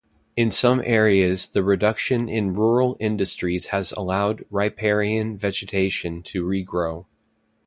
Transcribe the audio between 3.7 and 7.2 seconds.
allowed riparian vegetation to regrow.